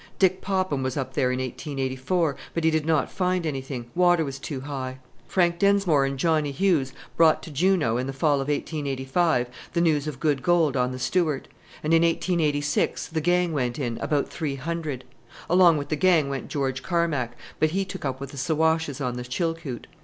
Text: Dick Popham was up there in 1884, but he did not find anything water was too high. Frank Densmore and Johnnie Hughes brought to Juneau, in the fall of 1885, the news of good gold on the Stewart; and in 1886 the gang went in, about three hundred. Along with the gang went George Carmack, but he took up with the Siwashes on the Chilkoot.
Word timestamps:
Dick 0.17 0.41
Popham 0.41 0.81
was 0.81 0.97
up 0.97 1.13
there 1.13 1.31
in 1.31 1.37
1884, 1.37 2.35
but 2.55 2.63
he 2.63 2.71
did 2.71 2.87
not 2.87 3.11
find 3.11 3.45
anything 3.45 3.85
water 3.93 4.25
was 4.25 4.39
too 4.39 4.61
high. 4.61 4.97
Frank 5.27 5.59
Densmore 5.59 6.05
and 6.07 6.17
Johnnie 6.17 6.49
Hughes 6.49 6.91
brought 7.15 7.43
to 7.43 7.51
Juneau, 7.51 7.97
in 7.97 8.07
the 8.07 8.11
fall 8.11 8.41
of 8.41 8.47
1885, 8.47 9.47
the 9.73 9.79
news 9.81 10.07
of 10.07 10.19
good 10.19 10.41
gold 10.41 10.75
on 10.75 10.91
the 10.91 10.97
Stewart; 10.97 11.47
and 11.83 11.93
in 11.93 12.01
1886 12.01 13.09
the 13.09 13.21
gang 13.21 13.53
went 13.53 13.77
in, 13.77 13.99
about 14.01 14.27
three 14.27 14.55
hundred. 14.55 15.03
Along 15.47 15.77
with 15.77 15.89
the 15.89 15.95
gang 15.95 16.29
went 16.29 16.47
George 16.47 16.81
Carmack, 16.81 17.33
but 17.59 17.69
he 17.69 17.85
took 17.85 18.03
up 18.03 18.19
with 18.19 18.31
the 18.31 18.37
Siwashes 18.37 19.01
on 19.01 19.17
the 19.17 19.23
Chilkoot. 19.23 19.85